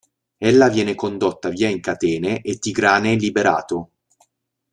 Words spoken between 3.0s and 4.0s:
è liberato.